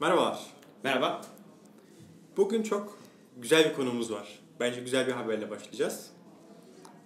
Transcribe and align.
Merhabalar. 0.00 0.38
Merhaba. 0.84 1.22
Bugün 2.36 2.62
çok 2.62 2.98
güzel 3.36 3.70
bir 3.70 3.74
konumuz 3.74 4.12
var. 4.12 4.38
Bence 4.60 4.80
güzel 4.80 5.06
bir 5.06 5.12
haberle 5.12 5.50
başlayacağız. 5.50 6.06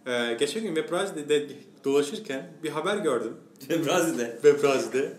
Ee, 0.07 0.37
geçen 0.38 0.62
gün 0.62 0.74
Webrazi'de 0.74 1.48
dolaşırken 1.84 2.52
bir 2.62 2.70
haber 2.70 2.96
gördüm. 2.96 3.36
Webrazi'de. 3.58 4.38
Webrazi'de. 4.42 5.12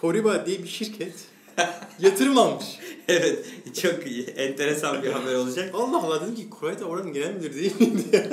Foriba 0.00 0.46
diye 0.46 0.58
bir 0.62 0.68
şirket 0.68 1.14
yatırım 1.98 2.38
almış. 2.38 2.78
evet, 3.08 3.46
çok 3.82 4.06
iyi. 4.06 4.26
Enteresan 4.26 5.02
bir 5.02 5.10
haber 5.12 5.34
olacak. 5.34 5.70
Allah 5.74 6.02
Allah 6.02 6.20
dedim 6.22 6.34
ki 6.34 6.50
Kuray 6.50 6.80
da 6.80 6.84
oranın 6.84 7.12
genel 7.12 7.34
müdürü 7.34 7.54
değil 7.54 7.80
miydi? 7.80 8.30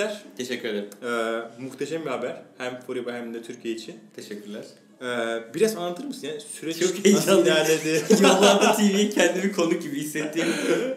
Tebrikler. 0.00 0.22
Teşekkür 0.36 0.68
ederim. 0.68 0.88
Ee, 1.02 1.62
muhteşem 1.62 2.04
bir 2.04 2.10
haber. 2.10 2.42
Hem 2.58 2.80
Foriba 2.80 3.12
hem 3.12 3.34
de 3.34 3.42
Türkiye 3.42 3.74
için. 3.74 3.94
Teşekkürler. 4.16 4.64
Ee, 5.02 5.54
biraz 5.54 5.76
anlatır 5.76 6.04
mısın? 6.04 6.26
Yani 6.26 6.40
süreç 6.40 6.78
Çok 6.78 7.04
nasıl 7.04 7.42
ilerledi? 7.42 8.04
Yollarda 8.22 8.72
TV'yi 8.72 9.10
kendimi 9.10 9.52
konuk 9.52 9.82
gibi 9.82 10.00
hissettiğim 10.00 10.48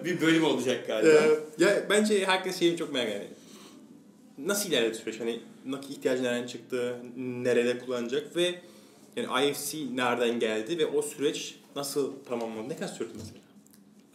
bir 0.06 0.22
bölüm 0.22 0.44
olacak 0.44 0.88
galiba. 0.88 1.10
Ee, 1.10 1.64
ya 1.64 1.86
bence 1.90 2.26
herkes 2.26 2.60
şeyi 2.60 2.78
çok 2.78 2.94
merak 2.94 3.10
ediyor. 3.10 3.30
Nasıl 4.38 4.70
ilerledi 4.70 4.96
süreç? 4.96 5.20
Hani 5.20 5.40
nakit 5.66 5.92
ihtiyacı 5.92 6.24
nereden 6.24 6.48
çıktı? 6.48 6.96
Nerede 7.18 7.80
kullanacak? 7.80 8.36
Ve 8.36 8.56
yani 9.16 9.50
IFC 9.50 9.78
nereden 9.96 10.40
geldi? 10.40 10.78
Ve 10.78 10.86
o 10.86 11.02
süreç 11.02 11.56
nasıl 11.76 12.14
tamamlandı? 12.24 12.70
Ne 12.70 12.76
kadar 12.76 12.88
sürdü 12.88 13.12
mesela? 13.16 13.44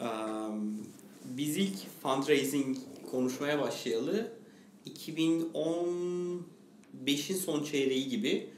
Um, 0.00 0.78
biz 1.24 1.56
ilk 1.56 1.76
fundraising 2.02 2.76
konuşmaya 3.10 3.60
başlayalı 3.60 4.38
2015'in 4.86 7.36
son 7.36 7.64
çeyreği 7.64 8.08
gibi 8.08 8.50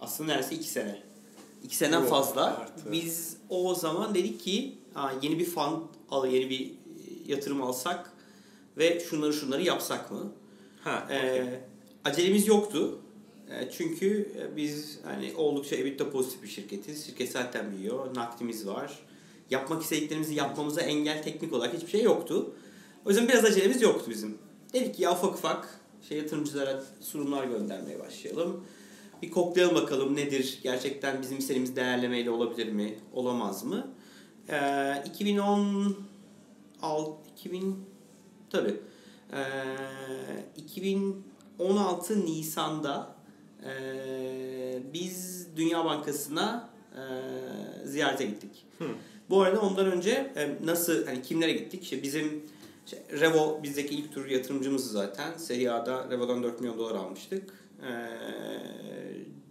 aslında 0.00 0.32
neredeyse 0.32 0.54
iki 0.54 0.68
sene. 0.68 1.02
İki 1.64 1.76
seneden 1.76 2.02
Oo, 2.02 2.06
fazla. 2.06 2.44
artı. 2.44 2.92
Biz 2.92 3.36
o 3.48 3.74
zaman 3.74 4.14
dedik 4.14 4.40
ki 4.40 4.74
"Aa, 4.94 5.10
yeni 5.22 5.38
bir 5.38 5.44
fund 5.44 5.82
al, 6.10 6.26
yeni 6.32 6.50
bir 6.50 6.72
yatırım 7.26 7.62
alsak 7.62 8.12
ve 8.78 9.00
şunları 9.00 9.32
şunları 9.32 9.62
yapsak 9.62 10.10
mı? 10.10 10.32
Ha, 10.84 11.08
Ee, 11.10 11.60
acelemiz 12.04 12.46
yoktu. 12.48 12.98
Ee, 13.50 13.68
çünkü 13.72 14.32
biz 14.56 14.98
hani 15.04 15.32
oldukça 15.36 15.76
EBITDA 15.76 16.10
pozitif 16.10 16.42
bir 16.42 16.48
şirketiz. 16.48 17.06
Şirket 17.06 17.30
zaten 17.32 17.72
büyüyor. 17.76 18.14
Nakdimiz 18.14 18.66
var. 18.66 18.98
Yapmak 19.50 19.82
istediklerimizi 19.82 20.34
yapmamıza 20.34 20.80
engel 20.80 21.22
teknik 21.22 21.52
olarak 21.52 21.74
hiçbir 21.74 21.88
şey 21.90 22.02
yoktu. 22.02 22.54
O 23.04 23.08
yüzden 23.10 23.28
biraz 23.28 23.44
acelemiz 23.44 23.82
yoktu 23.82 24.10
bizim. 24.10 24.38
Dedik 24.72 24.94
ki 24.94 25.02
ya 25.02 25.12
ufak 25.12 25.34
ufak 25.34 25.80
şey 26.08 26.18
yatırımcılara 26.18 26.82
sunumlar 27.00 27.44
göndermeye 27.44 28.00
başlayalım. 28.00 28.64
Bir 29.22 29.30
koklayalım 29.30 29.74
bakalım 29.74 30.16
nedir? 30.16 30.58
Gerçekten 30.62 31.22
bizim 31.22 31.38
istediğimiz 31.38 31.76
değerlemeyle 31.76 32.30
olabilir 32.30 32.72
mi? 32.72 32.98
Olamaz 33.12 33.64
mı? 33.64 33.86
Ee, 34.48 35.02
2010 35.06 35.96
al 36.82 37.06
2000 37.36 37.76
tabii. 38.50 38.80
Ee, 39.32 39.42
2016 40.56 42.26
Nisan'da 42.26 43.20
ee, 43.64 44.82
biz 44.92 45.46
Dünya 45.56 45.84
Bankası'na 45.84 46.70
ee, 46.96 47.86
ziyarete 47.86 48.26
gittik. 48.26 48.64
Hı. 48.78 48.84
Bu 49.30 49.42
arada 49.42 49.60
ondan 49.60 49.86
önce 49.86 50.32
e, 50.36 50.56
nasıl 50.64 51.06
hani 51.06 51.22
kimlere 51.22 51.52
gittik? 51.52 51.82
İşte 51.82 52.02
bizim 52.02 52.42
işte 52.90 53.20
Revo 53.20 53.62
bizdeki 53.62 53.94
ilk 53.94 54.14
tur 54.14 54.26
yatırımcımız 54.26 54.92
zaten. 54.92 55.36
Serie 55.36 55.68
A'da 55.68 56.10
Revo'dan 56.10 56.42
4 56.42 56.60
milyon 56.60 56.78
dolar 56.78 56.94
almıştık. 56.94 57.54
Ee, 57.82 58.06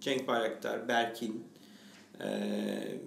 Cenk 0.02 0.28
Bayraktar, 0.28 0.88
Berkin 0.88 1.44
ee, 2.22 2.98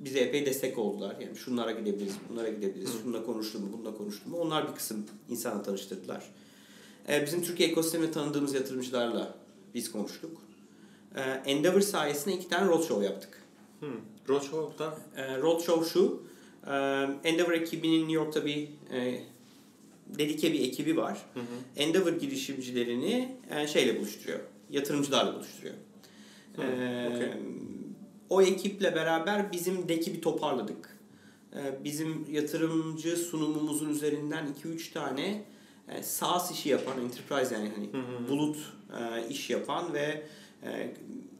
bize 0.00 0.20
epey 0.20 0.46
destek 0.46 0.78
oldular. 0.78 1.16
Yani 1.20 1.36
şunlara 1.36 1.70
gidebiliriz, 1.70 2.14
bunlara 2.30 2.48
gidebiliriz, 2.48 2.92
şununla 3.02 3.24
konuştum 3.24 3.62
mu, 3.62 3.68
bununla 3.72 3.96
konuştum 3.96 4.32
mu. 4.32 4.38
Onlar 4.38 4.68
bir 4.68 4.74
kısım 4.74 5.06
insana 5.28 5.62
tanıştırdılar. 5.62 6.24
Ee, 7.08 7.26
bizim 7.26 7.42
Türkiye 7.42 7.68
ekosisteminde 7.68 8.10
tanıdığımız 8.10 8.54
yatırımcılarla 8.54 9.34
biz 9.74 9.92
konuştuk. 9.92 10.42
Ee, 11.16 11.20
Endeavor 11.20 11.80
sayesinde 11.80 12.34
iki 12.34 12.48
tane 12.48 12.68
roadshow 12.68 13.04
yaptık. 13.04 13.42
Hmm. 13.80 13.88
Roadshow'da 14.28 14.98
E, 15.16 15.38
Roadshow 15.38 15.90
şu. 15.90 16.22
E, 16.68 16.72
Endeavor 17.28 17.52
ekibinin 17.52 17.98
New 18.00 18.12
York'ta 18.12 18.46
bir 18.46 18.68
e, 18.92 19.20
dedike 20.06 20.52
bir 20.52 20.60
ekibi 20.60 20.96
var. 20.96 21.18
Hı 21.34 21.40
hı. 21.40 21.44
Endeavor 21.76 22.12
girişimcilerini 22.12 23.36
e, 23.50 23.66
şeyle 23.66 23.98
buluşturuyor. 23.98 24.40
Yatırımcılarla 24.70 25.34
buluşturuyor. 25.34 25.74
Hı, 26.56 26.62
E, 26.62 27.08
okey. 27.16 27.28
O 28.30 28.42
ekiple 28.42 28.94
beraber 28.94 29.52
bizim 29.52 29.88
deki 29.88 30.14
bir 30.14 30.22
toparladık. 30.22 30.98
E, 31.56 31.84
bizim 31.84 32.26
yatırımcı 32.32 33.16
sunumumuzun 33.16 33.88
üzerinden 33.90 34.46
2-3 34.64 34.92
tane 34.92 35.44
e, 35.88 36.02
SaaS 36.02 36.50
işi 36.52 36.68
yapan, 36.68 36.94
enterprise 37.04 37.54
yani 37.54 37.70
hani 37.76 37.86
Hı 37.92 37.98
hı. 37.98 38.28
bulut 38.28 38.56
e, 39.00 39.28
iş 39.28 39.50
yapan 39.50 39.92
ve 39.94 40.22
e, 40.62 40.68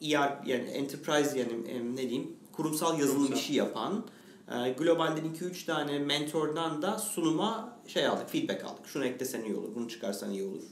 ER 0.03 0.39
yani 0.47 0.69
enterprise 0.71 1.39
yani 1.39 1.53
e, 1.71 1.81
ne 1.97 1.97
diyeyim 2.11 2.27
kurumsal 2.53 2.99
yazılım 3.01 3.17
Kurumsal. 3.23 3.37
işi 3.43 3.55
yapan 3.55 4.05
e, 4.51 4.71
globalden 4.71 5.25
2-3 5.25 5.67
tane 5.67 5.99
mentordan 5.99 6.83
da 6.83 6.99
sunuma 6.99 7.79
şey 7.87 8.07
aldık, 8.07 8.31
feedback 8.31 8.65
aldık. 8.65 8.87
Şunu 8.87 9.05
eklesen 9.05 9.45
iyi 9.45 9.57
olur, 9.57 9.75
bunu 9.75 9.89
çıkarsan 9.89 10.31
iyi 10.31 10.45
olur. 10.45 10.63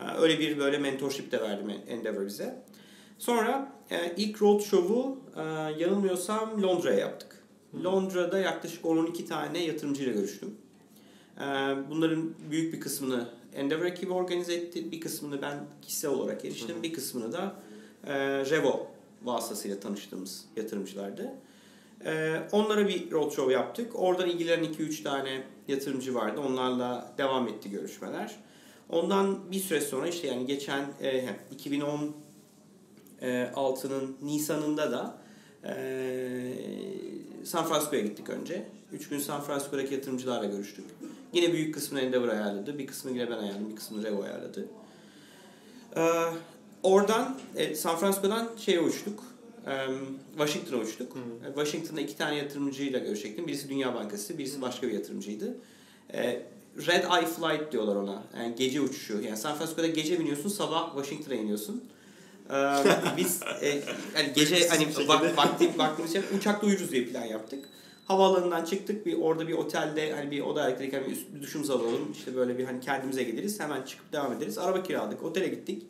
E, 0.00 0.18
öyle 0.18 0.38
bir 0.38 0.58
böyle 0.58 0.78
mentorship 0.78 1.32
de 1.32 1.40
verdi 1.40 1.84
Endeavor 1.88 2.26
bize. 2.26 2.62
Sonra 3.18 3.72
e, 3.90 4.14
ilk 4.16 4.42
roadshow'u 4.42 5.18
e, 5.36 5.42
yanılmıyorsam 5.82 6.62
Londra'ya 6.62 6.98
yaptık. 6.98 7.42
Londra'da 7.84 8.38
yaklaşık 8.38 8.84
10-12 8.84 9.26
tane 9.26 9.64
yatırımcıyla 9.64 10.12
görüştüm. 10.12 10.54
E, 11.36 11.44
bunların 11.90 12.34
büyük 12.50 12.74
bir 12.74 12.80
kısmını 12.80 13.28
Endeavor 13.54 13.84
ekibi 13.84 14.12
organize 14.12 14.54
etti. 14.54 14.92
Bir 14.92 15.00
kısmını 15.00 15.42
ben 15.42 15.66
kişisel 15.82 16.10
olarak 16.10 16.44
eriştim. 16.44 16.82
Bir 16.82 16.92
kısmını 16.92 17.32
da 17.32 17.54
e, 18.06 18.14
Revo 18.50 18.86
vasıtasıyla 19.22 19.80
tanıştığımız 19.80 20.44
yatırımcılardı. 20.56 21.32
E, 22.04 22.40
onlara 22.52 22.88
bir 22.88 23.10
roadshow 23.10 23.52
yaptık. 23.52 23.92
Oradan 23.94 24.28
ilgilenen 24.28 24.64
2-3 24.64 25.02
tane 25.02 25.42
yatırımcı 25.68 26.14
vardı. 26.14 26.40
Onlarla 26.40 27.12
devam 27.18 27.48
etti 27.48 27.70
görüşmeler. 27.70 28.36
Ondan 28.88 29.52
bir 29.52 29.60
süre 29.60 29.80
sonra 29.80 30.08
işte 30.08 30.28
yani 30.28 30.46
geçen 30.46 30.84
e, 31.02 31.24
2016'nın 31.56 34.16
Nisan'ında 34.22 34.92
da 34.92 35.18
e, 35.64 35.74
San 37.44 37.64
Francisco'ya 37.64 38.02
gittik 38.02 38.30
önce. 38.30 38.66
3 38.92 39.08
gün 39.08 39.18
San 39.18 39.40
Francisco'daki 39.40 39.94
yatırımcılarla 39.94 40.46
görüştük. 40.46 40.84
Yine 41.32 41.52
büyük 41.52 41.74
kısmını 41.74 42.02
Endeavor 42.02 42.28
ayarladı. 42.28 42.78
Bir 42.78 42.86
kısmını 42.86 43.18
yine 43.18 43.30
ben 43.30 43.38
ayarladım. 43.38 43.70
Bir 43.70 43.76
kısmını 43.76 44.04
Revo 44.04 44.22
ayarladı. 44.22 44.68
Ee, 45.96 46.00
oradan 46.82 47.38
e, 47.56 47.74
San 47.74 47.96
Francisco'dan 47.96 48.48
şeye 48.56 48.80
uçtuk. 48.80 49.29
Washington'a 50.36 50.80
uçtuk. 50.80 51.16
E, 51.16 51.46
Washington'da 51.46 52.00
iki 52.00 52.16
tane 52.16 52.36
yatırımcıyla 52.36 52.98
görüşecektim. 52.98 53.46
Birisi 53.46 53.68
Dünya 53.68 53.94
Bankası, 53.94 54.38
birisi 54.38 54.62
başka 54.62 54.88
bir 54.88 54.92
yatırımcıydı. 54.92 55.54
E, 56.12 56.42
Red 56.86 57.04
Eye 57.04 57.26
Flight 57.26 57.72
diyorlar 57.72 57.96
ona. 57.96 58.22
Yani 58.38 58.54
gece 58.56 58.80
uçuşu. 58.80 59.20
Yani 59.20 59.36
San 59.36 59.56
Francisco'da 59.56 59.86
gece 59.86 60.20
biniyorsun, 60.20 60.48
sabah 60.48 60.94
Washington'a 60.94 61.34
iniyorsun. 61.34 61.84
Biz 63.16 63.40
e, 63.60 63.68
yani 64.16 64.32
gece 64.34 64.68
hani 64.68 64.86
vak, 65.08 65.36
vakti, 65.36 65.78
vaktimiz 65.78 66.10
için 66.10 66.24
uçakta 66.38 66.66
uyuruz 66.66 66.92
diye 66.92 67.04
plan 67.04 67.24
yaptık. 67.24 67.64
Havaalanından 68.04 68.64
çıktık 68.64 69.06
bir 69.06 69.18
orada 69.18 69.48
bir 69.48 69.52
otelde 69.52 70.12
hani 70.12 70.30
bir 70.30 70.40
oda 70.40 70.78
bir, 70.80 70.92
üst- 70.92 71.34
bir 71.34 71.42
duşumuzu 71.42 71.72
alalım. 71.72 72.12
İşte 72.12 72.36
böyle 72.36 72.58
bir 72.58 72.64
hani 72.64 72.80
kendimize 72.80 73.22
geliriz. 73.22 73.60
Hemen 73.60 73.82
çıkıp 73.82 74.12
devam 74.12 74.32
ederiz. 74.32 74.58
Araba 74.58 74.82
kiraladık. 74.82 75.22
Otele 75.22 75.48
gittik. 75.48 75.82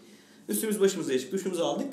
Üstümüz 0.48 0.80
başımıza 0.80 1.12
geçtik. 1.12 1.32
Duşumuzu 1.32 1.64
aldık. 1.64 1.92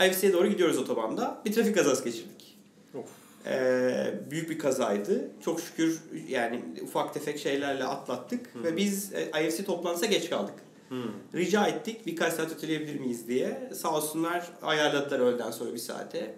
IFC'ye 0.00 0.32
doğru 0.32 0.46
gidiyoruz 0.48 0.78
otobanda. 0.78 1.42
Bir 1.44 1.52
trafik 1.52 1.74
kazası 1.74 2.04
geçirdik. 2.04 2.58
Of. 2.94 3.04
Ee, 3.46 4.14
büyük 4.30 4.50
bir 4.50 4.58
kazaydı. 4.58 5.30
Çok 5.44 5.60
şükür 5.60 6.00
yani 6.28 6.62
ufak 6.82 7.14
tefek 7.14 7.38
şeylerle 7.38 7.84
atlattık. 7.84 8.64
Ve 8.64 8.76
biz 8.76 9.12
e, 9.12 9.46
IFC 9.46 9.64
toplantısına 9.64 10.08
geç 10.10 10.30
kaldık. 10.30 10.54
Hmm. 10.88 11.02
Rica 11.34 11.66
ettik 11.66 12.06
birkaç 12.06 12.32
saat 12.32 12.52
öteleyebilir 12.52 13.00
miyiz 13.00 13.28
diye. 13.28 13.70
Sağ 13.74 13.96
olsunlar 13.96 14.50
ayarladılar 14.62 15.20
öğleden 15.20 15.50
sonra 15.50 15.74
bir 15.74 15.78
saate. 15.78 16.34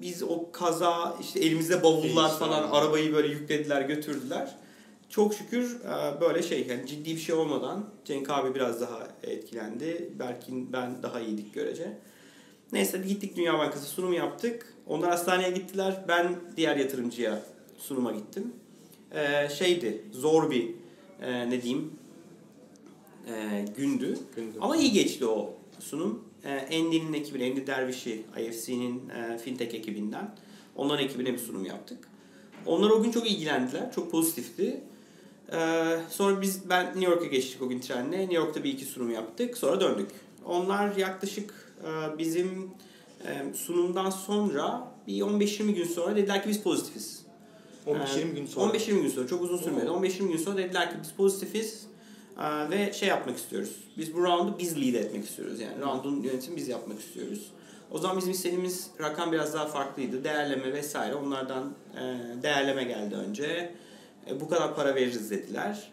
Biz 0.00 0.22
o 0.22 0.52
kaza 0.52 1.16
işte 1.20 1.40
elimizde 1.40 1.82
bavullar 1.82 2.30
İyi, 2.30 2.38
falan 2.38 2.70
arabayı 2.70 3.12
böyle 3.12 3.28
yüklediler 3.28 3.82
götürdüler. 3.82 4.56
Çok 5.08 5.34
şükür 5.34 5.80
e, 5.80 6.20
böyle 6.20 6.42
şey 6.42 6.66
yani 6.66 6.86
ciddi 6.86 7.14
bir 7.14 7.20
şey 7.20 7.34
olmadan 7.34 7.84
Cenk 8.04 8.30
abi 8.30 8.54
biraz 8.54 8.80
daha 8.80 9.08
etkilendi. 9.22 10.12
Berkin 10.18 10.72
ben 10.72 11.02
daha 11.02 11.20
iyiydik 11.20 11.54
görece. 11.54 11.98
Neyse 12.72 12.98
gittik 12.98 13.36
Dünya 13.36 13.58
Bankası 13.58 13.86
sunumu 13.86 14.14
yaptık. 14.14 14.74
Onlar 14.86 15.10
hastaneye 15.10 15.50
gittiler. 15.50 16.04
Ben 16.08 16.36
diğer 16.56 16.76
yatırımcıya 16.76 17.42
sunuma 17.78 18.12
gittim. 18.12 18.52
e, 19.12 19.48
şeydi, 19.48 20.02
zor 20.12 20.50
bir 20.50 20.70
e, 21.22 21.50
ne 21.50 21.62
diyeyim 21.62 21.92
e, 23.28 23.64
gündü. 23.76 24.18
Gündü. 24.36 24.58
Ama 24.60 24.76
iyi 24.76 24.92
geçti 24.92 25.26
o 25.26 25.54
sunum. 25.80 26.24
E, 26.44 26.78
Andy'nin 26.78 27.12
ekibi, 27.12 27.44
Andy 27.44 27.66
Derviş'i, 27.66 28.22
IFC'nin 28.40 29.08
e, 29.08 29.38
fintech 29.38 29.74
ekibinden. 29.74 30.34
Onların 30.76 31.04
ekibine 31.04 31.32
bir 31.32 31.38
sunum 31.38 31.64
yaptık. 31.64 31.98
Onlar 32.66 32.90
o 32.90 33.02
gün 33.02 33.10
çok 33.10 33.30
ilgilendiler, 33.30 33.92
çok 33.92 34.10
pozitifti. 34.10 34.80
Ee, 35.52 35.98
sonra 36.10 36.42
biz 36.42 36.70
ben 36.70 36.86
New 36.86 37.04
York'a 37.04 37.26
geçtik 37.26 37.62
o 37.62 37.68
gün 37.68 37.80
trenle. 37.80 38.18
New 38.18 38.34
York'ta 38.34 38.64
bir 38.64 38.72
iki 38.72 38.84
sunum 38.84 39.10
yaptık. 39.10 39.58
Sonra 39.58 39.80
döndük. 39.80 40.10
Onlar 40.44 40.96
yaklaşık 40.96 41.54
bizim 42.18 42.70
e, 43.26 43.54
sunumdan 43.54 44.10
sonra 44.10 44.92
bir 45.06 45.20
15-20 45.20 45.70
gün 45.70 45.84
sonra 45.84 46.16
dediler 46.16 46.42
ki 46.42 46.48
biz 46.48 46.62
pozitifiz. 46.62 47.22
15-20 47.86 48.34
gün 48.34 48.46
sonra. 48.46 48.76
15-20 48.76 49.02
gün 49.02 49.08
sonra 49.08 49.26
çok 49.26 49.42
uzun 49.42 49.56
sürmedi. 49.56 49.90
Oo. 49.90 50.04
15-20 50.04 50.28
gün 50.28 50.36
sonra 50.36 50.56
dediler 50.56 50.90
ki 50.90 50.96
biz 51.02 51.12
pozitifiz 51.12 51.86
e, 52.38 52.70
ve 52.70 52.92
şey 52.92 53.08
yapmak 53.08 53.36
istiyoruz. 53.36 53.76
Biz 53.98 54.14
bu 54.14 54.22
roundu 54.22 54.56
biz 54.58 54.76
lead 54.76 54.94
etmek 54.94 55.24
istiyoruz. 55.24 55.60
Yani 55.60 55.80
roundun 55.80 56.22
yönetimini 56.22 56.56
biz 56.56 56.68
yapmak 56.68 57.00
istiyoruz. 57.00 57.50
O 57.90 57.98
zaman 57.98 58.16
bizim 58.16 58.30
istediğimiz 58.30 58.90
rakam 59.00 59.32
biraz 59.32 59.54
daha 59.54 59.66
farklıydı. 59.66 60.24
Değerleme 60.24 60.72
vesaire 60.72 61.14
onlardan 61.14 61.72
e, 61.94 62.02
değerleme 62.42 62.84
geldi 62.84 63.14
önce. 63.14 63.74
Bu 64.40 64.48
kadar 64.48 64.76
para 64.76 64.94
veririz 64.94 65.30
dediler. 65.30 65.90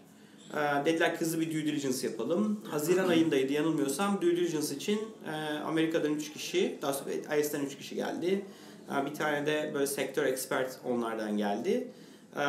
E, 0.55 0.85
dediler 0.85 1.13
ki 1.13 1.21
hızlı 1.21 1.39
bir 1.39 1.51
due 1.51 1.65
diligence 1.65 2.07
yapalım. 2.07 2.61
Haziran 2.71 3.07
ayındaydı 3.07 3.53
yanılmıyorsam 3.53 4.21
due 4.21 4.37
diligence 4.37 4.75
için 4.75 4.99
e, 5.27 5.31
Amerika'dan 5.59 6.13
3 6.13 6.33
kişi, 6.33 6.79
daha 6.81 6.93
sonra 6.93 7.35
IS'den 7.35 7.65
3 7.65 7.77
kişi 7.77 7.95
geldi. 7.95 8.45
E, 8.91 9.05
bir 9.05 9.13
tane 9.13 9.45
de 9.45 9.71
böyle 9.73 9.87
sektör 9.87 10.25
expert 10.25 10.79
onlardan 10.85 11.37
geldi. 11.37 11.87
E, 12.35 12.43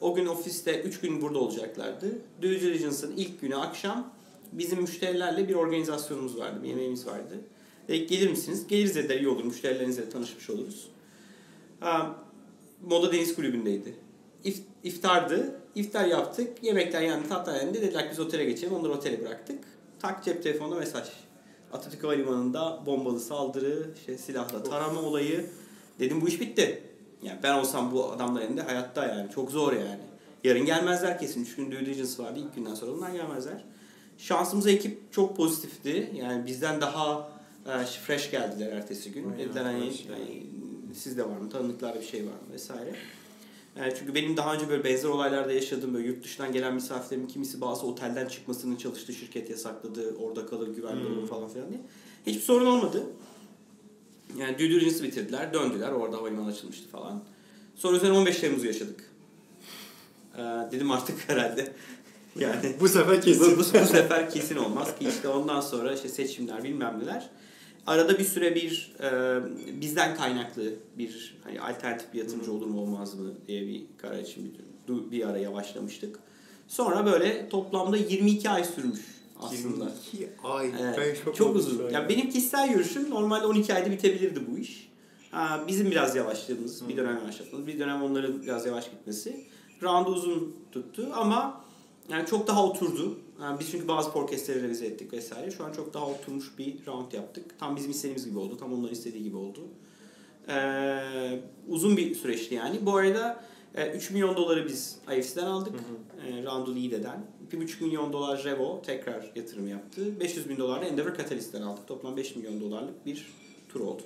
o 0.00 0.14
gün 0.14 0.26
ofiste 0.26 0.82
3 0.82 1.00
gün 1.00 1.22
burada 1.22 1.38
olacaklardı. 1.38 2.06
Due 2.42 2.60
diligence'ın 2.60 3.16
ilk 3.16 3.40
günü 3.40 3.56
akşam 3.56 4.12
bizim 4.52 4.80
müşterilerle 4.80 5.48
bir 5.48 5.54
organizasyonumuz 5.54 6.38
vardı, 6.38 6.62
bir 6.62 6.68
yemeğimiz 6.68 7.06
vardı. 7.06 7.34
Dedik 7.88 8.08
gelir 8.08 8.30
misiniz? 8.30 8.66
Geliriz 8.66 8.94
dediler 8.94 9.20
iyi 9.20 9.28
olur, 9.28 9.44
müşterilerinizle 9.44 10.10
tanışmış 10.10 10.50
oluruz. 10.50 10.88
Moda 12.82 13.12
Deniz 13.12 13.34
Kulübü'ndeydi. 13.34 13.94
İf, 14.44 14.58
iftardı. 14.84 15.61
İftar 15.74 16.04
yaptık. 16.04 16.64
Yemekler 16.64 17.00
yandı, 17.00 17.28
tatlar 17.28 17.56
yendi. 17.56 17.82
Dediler 17.82 18.08
biz 18.10 18.20
otele 18.20 18.44
geçelim. 18.44 18.74
Onları 18.74 18.92
otele 18.92 19.20
bıraktık. 19.20 19.58
Tak 20.00 20.24
cep 20.24 20.42
telefonuna 20.42 20.78
mesaj. 20.78 21.04
Atatürk 21.72 22.04
Havalimanı'nda 22.04 22.82
bombalı 22.86 23.20
saldırı, 23.20 23.90
işte 23.96 24.18
silahla 24.18 24.62
tarama 24.62 25.00
olayı. 25.00 25.46
Dedim 25.98 26.20
bu 26.20 26.28
iş 26.28 26.40
bitti. 26.40 26.82
Yani 27.22 27.38
ben 27.42 27.54
olsam 27.54 27.92
bu 27.92 28.12
adamların 28.12 28.46
elinde 28.46 28.62
hayatta 28.62 29.06
yani. 29.06 29.30
Çok 29.30 29.50
zor 29.50 29.72
yani. 29.72 30.00
Yarın 30.44 30.64
gelmezler 30.64 31.18
kesin. 31.18 31.42
Üç 31.42 31.56
gün 31.56 31.70
due 31.70 31.80
diligence 31.80 32.22
vardı. 32.22 32.38
İlk 32.38 32.54
günden 32.54 32.74
sonra 32.74 32.92
onlar 32.92 33.10
gelmezler. 33.10 33.64
Şansımıza 34.18 34.70
ekip 34.70 35.12
çok 35.12 35.36
pozitifti. 35.36 36.10
Yani 36.14 36.46
bizden 36.46 36.80
daha 36.80 37.28
e, 37.66 37.84
fresh 37.84 38.30
geldiler 38.30 38.72
ertesi 38.72 39.12
gün. 39.12 39.24
Aynen, 39.24 39.38
Dediler 39.38 39.62
hani, 39.62 39.84
yani. 39.84 39.92
hani 40.10 40.46
sizde 40.94 41.24
var 41.24 41.36
mı? 41.36 41.50
Tanıdıklarda 41.50 42.00
bir 42.00 42.06
şey 42.06 42.20
var 42.20 42.26
mı? 42.26 42.52
Vesaire. 42.52 42.94
Yani 43.76 43.92
çünkü 43.98 44.14
benim 44.14 44.36
daha 44.36 44.54
önce 44.54 44.68
böyle 44.68 44.84
benzer 44.84 45.08
olaylarda 45.08 45.52
yaşadığım 45.52 45.94
böyle 45.94 46.06
yurt 46.06 46.24
dışından 46.24 46.52
gelen 46.52 46.74
misafirlerimin 46.74 47.28
kimisi 47.28 47.60
bazı 47.60 47.86
otelden 47.86 48.28
çıkmasını 48.28 48.78
çalıştığı 48.78 49.12
şirket 49.12 49.50
yasakladı. 49.50 50.16
Orada 50.16 50.46
kalır 50.46 50.68
güvenli 50.68 51.04
Hmm. 51.08 51.18
olur 51.18 51.28
falan 51.28 51.48
filan 51.48 51.68
diye. 51.68 51.80
Hiçbir 52.26 52.40
sorun 52.42 52.66
olmadı. 52.66 53.06
Yani 54.38 54.58
due 54.58 55.02
bitirdiler. 55.02 55.54
Döndüler. 55.54 55.92
Orada 55.92 56.16
havalimanı 56.16 56.48
açılmıştı 56.48 56.88
falan. 56.88 57.22
Sonra 57.76 57.96
üzerine 57.96 58.16
15 58.18 58.40
Temmuz'u 58.40 58.66
yaşadık. 58.66 59.10
Ee, 60.38 60.40
dedim 60.72 60.90
artık 60.90 61.16
herhalde. 61.28 61.72
Yani 62.38 62.76
Bu 62.80 62.88
sefer 62.88 63.16
bu, 63.16 63.20
kesin. 63.20 63.52
bu, 63.56 63.58
bu 63.58 63.64
sefer 63.64 64.30
kesin 64.30 64.56
olmaz 64.56 64.98
ki 64.98 65.08
işte 65.08 65.28
ondan 65.28 65.60
sonra 65.60 65.94
işte 65.94 66.08
seçimler 66.08 66.64
bilmem 66.64 67.00
neler. 67.02 67.30
Arada 67.86 68.18
bir 68.18 68.24
süre 68.24 68.54
bir 68.54 68.92
e, 69.00 69.40
bizden 69.80 70.16
kaynaklı 70.16 70.62
bir 70.98 71.38
hani 71.44 71.60
alternatif 71.60 72.12
bir 72.12 72.18
yatırımcı 72.18 72.52
olur 72.52 72.66
mu 72.66 72.80
olmaz 72.80 73.14
mı 73.14 73.32
diye 73.46 73.68
bir 73.68 73.82
karar 73.98 74.18
için 74.18 74.58
bir, 74.88 75.10
bir 75.10 75.28
ara 75.28 75.38
yavaşlamıştık. 75.38 76.18
Sonra 76.68 77.06
böyle 77.06 77.48
toplamda 77.48 77.96
22 77.96 78.50
ay 78.50 78.64
sürmüş 78.64 79.00
aslında. 79.40 79.84
22 79.84 80.28
ay. 80.44 80.70
Evet, 80.80 80.98
ben 81.26 81.32
çok 81.32 81.48
oldum 81.48 81.56
uzun. 81.56 81.90
Ya 81.90 82.08
benim 82.08 82.30
kişisel 82.30 82.72
görüşüm 82.72 83.10
normalde 83.10 83.46
12 83.46 83.74
ayda 83.74 83.90
bitebilirdi 83.90 84.40
bu 84.50 84.58
iş. 84.58 84.92
Ha, 85.30 85.64
bizim 85.68 85.90
biraz 85.90 86.16
yavaşladığımız, 86.16 86.88
bir 86.88 86.96
dönem 86.96 87.18
yavaşladığımız, 87.18 87.66
bir 87.66 87.78
dönem 87.78 88.02
onların 88.02 88.42
biraz 88.42 88.66
yavaş 88.66 88.90
gitmesi. 88.90 89.46
Round 89.82 90.06
uzun 90.06 90.56
tuttu 90.72 91.10
ama 91.14 91.64
yani 92.08 92.26
çok 92.26 92.46
daha 92.46 92.66
oturdu. 92.66 93.18
Yani 93.40 93.60
biz 93.60 93.70
çünkü 93.70 93.88
bazı 93.88 94.12
podcastleri 94.12 94.62
revize 94.62 94.86
ettik 94.86 95.12
vesaire. 95.12 95.50
Şu 95.50 95.64
an 95.64 95.72
çok 95.72 95.94
daha 95.94 96.06
oturmuş 96.06 96.58
bir 96.58 96.86
round 96.86 97.12
yaptık. 97.12 97.58
Tam 97.58 97.76
bizim 97.76 97.90
istediğimiz 97.90 98.26
gibi 98.26 98.38
oldu. 98.38 98.56
Tam 98.56 98.72
onların 98.72 98.92
istediği 98.92 99.22
gibi 99.22 99.36
oldu. 99.36 99.60
Ee, 100.48 101.40
uzun 101.68 101.96
bir 101.96 102.14
süreçti 102.14 102.54
yani. 102.54 102.78
Bu 102.86 102.96
arada 102.96 103.44
e, 103.74 103.90
3 103.90 104.10
milyon 104.10 104.36
doları 104.36 104.66
biz 104.68 104.98
IFC'den 105.18 105.46
aldık. 105.46 105.74
E, 106.28 106.44
round'u 106.44 106.74
lead 106.74 106.92
eden. 106.92 107.24
1,5 107.52 107.84
milyon 107.84 108.12
dolar 108.12 108.44
Revo 108.44 108.82
tekrar 108.86 109.30
yatırım 109.34 109.68
yaptı. 109.68 110.20
500 110.20 110.48
bin 110.48 110.56
dolar 110.56 110.80
da 110.80 110.84
Endeavor 110.84 111.14
Catalyst'ten 111.16 111.62
aldık. 111.62 111.86
Toplam 111.88 112.16
5 112.16 112.36
milyon 112.36 112.60
dolarlık 112.60 113.06
bir 113.06 113.26
tur 113.68 113.80
oldu. 113.80 114.02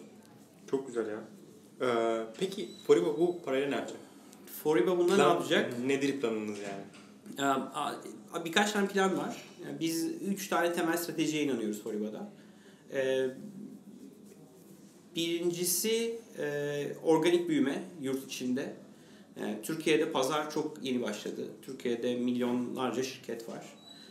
Çok 0.71 0.87
güzel 0.87 1.07
ya. 1.09 1.21
Ee, 1.81 2.23
peki 2.41 2.69
Foriba 2.87 3.07
bu 3.19 3.43
parayla 3.45 3.69
ne 3.69 3.75
yapacak? 3.75 3.99
Foriba 4.63 4.99
bundan 4.99 5.19
ne 5.19 5.23
Plan- 5.23 5.29
yapacak? 5.35 5.79
Nedir 5.87 6.21
planınız 6.21 6.59
yani? 6.59 6.85
Birkaç 8.45 8.73
tane 8.73 8.89
plan 8.89 9.19
var. 9.19 9.43
Biz 9.81 10.05
üç 10.29 10.49
tane 10.49 10.73
temel 10.73 10.97
stratejiye 10.97 11.43
inanıyoruz 11.43 11.83
Foriba'da. 11.83 12.31
Birincisi 15.17 16.19
organik 17.05 17.49
büyüme 17.49 17.83
yurt 18.03 18.25
içinde. 18.27 18.73
Türkiye'de 19.63 20.13
pazar 20.13 20.51
çok 20.51 20.79
yeni 20.83 21.03
başladı. 21.03 21.47
Türkiye'de 21.63 22.15
milyonlarca 22.17 23.03
şirket 23.03 23.49
var. 23.49 23.65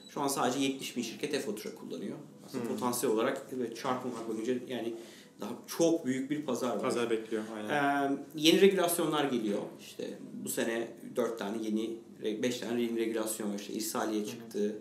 Şu 0.10 0.22
an 0.22 0.28
sadece 0.28 0.60
70 0.60 0.98
bin 0.98 1.02
şirket 1.02 1.34
e-fatura 1.34 1.76
kullanıyor. 1.76 2.18
Aslında 2.46 2.64
Hmm. 2.64 2.72
potansiyel 2.72 3.16
olarak 3.16 3.42
evet, 3.58 3.78
çarpılmak 3.78 4.30
bakınca 4.30 4.54
yani 4.68 4.94
daha 5.42 5.50
çok 5.68 6.06
büyük 6.06 6.30
bir 6.32 6.46
pazar 6.46 6.70
var. 6.70 6.82
Pazar 6.82 7.10
bekliyor 7.10 7.44
aynen. 7.56 8.12
Ee, 8.14 8.18
yeni 8.36 8.62
regülasyonlar 8.62 9.24
geliyor. 9.26 9.60
İşte 9.80 10.10
bu 10.44 10.50
sene 10.50 10.88
4 11.16 11.40
tane 11.40 11.58
yeni, 11.64 11.98
5 12.24 12.60
tane 12.60 12.82
regülasyon 12.82 13.54
var. 13.54 13.60
İşte 13.60 13.74
irsaliye 13.74 14.26
çıktı, 14.26 14.76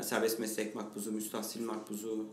e, 0.00 0.02
serbest 0.02 0.38
meslek 0.38 0.74
makbuzu, 0.74 1.12
müstahsil 1.12 1.64
makbuzu, 1.64 2.26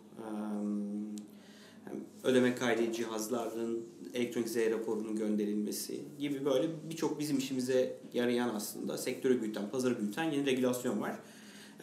ödeme 2.24 2.56
kaydı 2.56 2.94
cihazların 2.94 3.86
elektronik 4.13 4.50
Z 4.50 4.58
raporunun 4.58 5.15
gönderilmesi 5.15 6.01
gibi 6.20 6.46
böyle 6.46 6.68
birçok 6.89 7.20
bizim 7.20 7.38
işimize 7.38 7.98
yarayan 8.13 8.56
aslında 8.56 8.98
sektörü 8.98 9.41
büyüten, 9.41 9.70
pazarı 9.70 10.00
büyüten 10.00 10.24
yeni 10.24 10.46
regülasyon 10.46 11.01
var. 11.01 11.15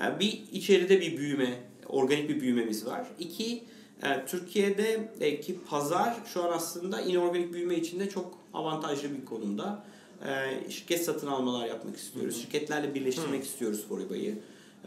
E, 0.01 0.21
Bir 0.21 0.45
içeride 0.53 1.01
bir 1.01 1.17
büyüme, 1.17 1.61
organik 1.89 2.29
bir 2.29 2.41
büyümemiz 2.41 2.87
var. 2.87 3.07
İki, 3.19 3.65
e, 4.03 4.27
Türkiye'deki 4.27 5.59
pazar 5.71 6.17
şu 6.27 6.45
an 6.45 6.53
aslında 6.53 7.01
inorganik 7.01 7.53
büyüme 7.53 7.77
içinde 7.77 8.09
çok 8.09 8.39
avantajlı 8.55 9.09
bir 9.21 9.25
konumda. 9.25 9.85
E, 10.25 10.71
Şirket 10.71 11.05
satın 11.05 11.27
almalar 11.27 11.67
yapmak 11.67 11.97
istiyoruz. 11.97 12.35
Hı 12.35 12.39
hı. 12.39 12.43
Şirketlerle 12.43 12.95
birleştirmek 12.95 13.45
istiyoruz 13.45 13.87
Foriba'yı. 13.89 14.39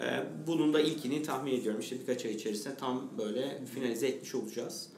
E, 0.02 0.06
Bunun 0.48 0.74
da 0.74 0.82
ilkini 0.82 1.24
tahmin 1.24 1.52
ediyorum. 1.60 1.80
İşte 1.82 2.00
birkaç 2.02 2.26
ay 2.26 2.32
içerisinde 2.32 2.76
tam 2.76 3.10
böyle 3.18 3.62
finalize 3.74 4.08
etmiş 4.08 4.36
olacağız. 4.36 4.90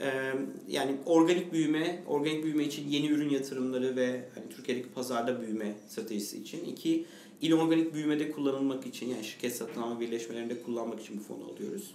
E, 0.00 0.32
Yani 0.68 0.96
organik 1.06 1.52
büyüme, 1.52 2.02
organik 2.06 2.44
büyüme 2.44 2.64
için 2.64 2.88
yeni 2.88 3.06
ürün 3.08 3.28
yatırımları 3.30 3.96
ve 3.96 4.28
hani 4.34 4.48
Türkiye'deki 4.56 4.88
pazarda 4.88 5.40
büyüme 5.42 5.74
stratejisi 5.88 6.38
için. 6.38 6.64
iki 6.64 7.04
inorganik 7.40 7.94
büyümede 7.94 8.30
kullanılmak 8.30 8.86
için 8.86 9.08
yani 9.08 9.24
şirket 9.24 9.56
satın 9.56 9.82
alma 9.82 10.00
birleşmelerinde 10.00 10.62
kullanmak 10.62 11.00
için 11.00 11.18
bu 11.18 11.22
fonu 11.22 11.44
alıyoruz. 11.52 11.94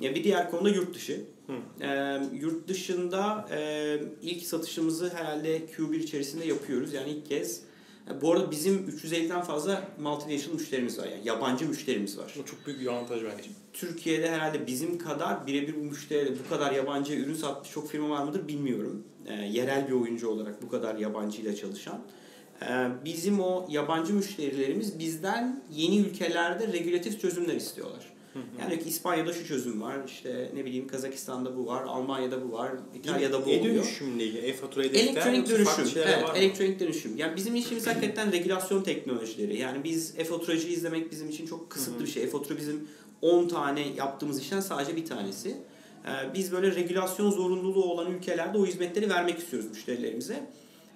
Ya 0.00 0.14
bir 0.14 0.24
diğer 0.24 0.50
konu 0.50 0.64
da 0.64 0.68
yurt 0.68 0.94
dışı. 0.94 1.24
Hı. 1.46 1.84
Ee, 1.84 2.22
yurt 2.40 2.68
dışında 2.68 3.48
e, 3.50 3.98
ilk 4.22 4.42
satışımızı 4.42 5.14
herhalde 5.14 5.58
Q1 5.58 5.96
içerisinde 5.96 6.44
yapıyoruz. 6.44 6.92
Yani 6.92 7.10
ilk 7.10 7.28
kez. 7.28 7.60
E, 8.10 8.20
bu 8.20 8.32
arada 8.32 8.50
bizim 8.50 8.88
350'den 8.88 9.42
fazla 9.42 9.88
multinational 10.00 10.54
müşterimiz 10.54 10.98
var. 10.98 11.06
Yani 11.06 11.20
yabancı 11.24 11.68
müşterimiz 11.68 12.18
var. 12.18 12.34
O 12.42 12.46
çok 12.46 12.66
büyük 12.66 12.80
bir 12.80 12.86
avantaj 12.86 13.22
bence. 13.22 13.50
Türkiye'de 13.72 14.30
herhalde 14.30 14.66
bizim 14.66 14.98
kadar 14.98 15.46
birebir 15.46 15.76
bu 15.76 15.84
müşteriyle 15.84 16.34
bu 16.44 16.48
kadar 16.48 16.72
yabancı 16.72 17.12
ürün 17.12 17.34
satmış 17.34 17.70
çok 17.70 17.90
firma 17.90 18.10
var 18.10 18.24
mıdır 18.24 18.48
bilmiyorum. 18.48 19.04
Ee, 19.26 19.34
yerel 19.34 19.88
bir 19.88 19.92
oyuncu 19.92 20.28
olarak 20.28 20.62
bu 20.62 20.68
kadar 20.68 20.94
yabancıyla 20.94 21.56
çalışan. 21.56 22.02
Bizim 23.04 23.40
o 23.40 23.66
yabancı 23.70 24.14
müşterilerimiz 24.14 24.98
bizden 24.98 25.62
yeni 25.70 25.98
ülkelerde 25.98 26.72
regülatif 26.72 27.20
çözümler 27.20 27.54
istiyorlar. 27.54 28.12
Yani 28.60 28.70
diyor 28.70 28.82
ki 28.82 28.88
İspanya'da 28.88 29.32
şu 29.32 29.46
çözüm 29.46 29.82
var, 29.82 29.96
işte 30.06 30.50
ne 30.54 30.64
bileyim 30.64 30.88
Kazakistan'da 30.88 31.56
bu 31.56 31.66
var, 31.66 31.82
Almanya'da 31.82 32.48
bu 32.48 32.52
var, 32.52 32.72
İtalya'da 32.94 33.46
bu 33.46 33.50
oluyor. 33.50 34.00
İlgili, 34.18 34.38
e-faturayı 34.38 34.94
defter 34.94 35.06
Elektronik 35.06 35.48
dönüşüm. 35.48 35.84
Evet, 35.96 36.24
elektronik 36.34 36.80
dönüşüm. 36.80 37.16
Yani 37.16 37.36
bizim 37.36 37.54
işimiz 37.56 37.86
hakikaten 37.86 38.32
regülasyon 38.32 38.82
teknolojileri. 38.82 39.58
Yani 39.58 39.84
biz 39.84 40.14
e-faturacı 40.18 40.68
izlemek 40.68 41.10
bizim 41.10 41.28
için 41.30 41.46
çok 41.46 41.70
kısıtlı 41.70 42.04
bir 42.04 42.10
şey. 42.10 42.22
E-fatura 42.22 42.58
bizim 42.58 42.88
10 43.22 43.48
tane 43.48 43.88
yaptığımız 43.96 44.40
işten 44.40 44.60
sadece 44.60 44.96
bir 44.96 45.06
tanesi. 45.06 45.56
Ee, 46.06 46.34
Biz 46.34 46.52
böyle 46.52 46.74
regülasyon 46.74 47.30
zorunluluğu 47.30 47.84
olan 47.84 48.10
ülkelerde 48.12 48.58
o 48.58 48.66
hizmetleri 48.66 49.08
vermek 49.08 49.38
istiyoruz 49.38 49.70
müşterilerimize. 49.70 50.46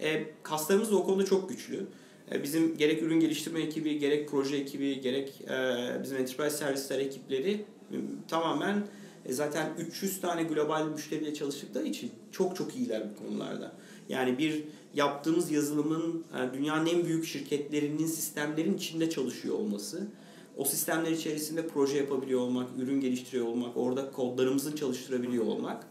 E, 0.00 0.26
kaslarımız 0.42 0.90
da 0.90 0.96
o 0.96 1.04
konuda 1.04 1.24
çok 1.24 1.48
güçlü. 1.48 1.86
E, 2.32 2.42
Bizim 2.42 2.76
gerek 2.76 3.02
ürün 3.02 3.20
geliştirme 3.20 3.60
ekibi, 3.60 3.98
gerek 3.98 4.28
proje 4.28 4.56
ekibi, 4.56 5.00
gerek 5.00 5.40
e, 5.40 6.02
bizim 6.02 6.16
enterprise 6.16 6.56
servisler 6.56 6.98
ekipleri 6.98 7.64
e, 7.92 7.96
tamamen 8.28 8.86
zaten 9.28 9.70
300 9.78 10.20
tane 10.20 10.42
global 10.42 10.86
müşteriyle 10.86 11.34
çalıştıkları 11.34 11.86
için 11.86 12.10
çok 12.32 12.56
çok 12.56 12.76
iyiler 12.76 13.02
bu 13.10 13.26
konularda. 13.26 13.72
Yani 14.08 14.38
bir 14.38 14.64
yaptığımız 14.94 15.50
yazılımın 15.50 16.24
dünyanın 16.54 16.86
en 16.86 17.04
büyük 17.04 17.24
şirketlerinin 17.24 18.06
sistemlerin 18.06 18.74
içinde 18.74 19.10
çalışıyor 19.10 19.54
olması, 19.54 20.06
o 20.56 20.64
sistemler 20.64 21.10
içerisinde 21.10 21.66
proje 21.66 21.96
yapabiliyor 21.96 22.40
olmak, 22.40 22.68
ürün 22.78 23.00
geliştiriyor 23.00 23.46
olmak, 23.46 23.76
orada 23.76 24.10
kodlarımızı 24.10 24.76
çalıştırabiliyor 24.76 25.46
olmak 25.46 25.86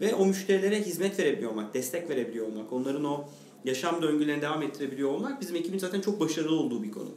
ve 0.00 0.14
o 0.14 0.26
müşterilere 0.26 0.82
hizmet 0.82 1.18
verebiliyor 1.18 1.50
olmak, 1.50 1.74
destek 1.74 2.10
verebiliyor 2.10 2.46
olmak, 2.46 2.72
onların 2.72 3.04
o 3.04 3.28
yaşam 3.64 4.02
döngülerini 4.02 4.42
devam 4.42 4.62
ettirebiliyor 4.62 5.10
olmak 5.10 5.40
bizim 5.40 5.56
ekibin 5.56 5.78
zaten 5.78 6.00
çok 6.00 6.20
başarılı 6.20 6.60
olduğu 6.60 6.82
bir 6.82 6.90
konu. 6.90 7.10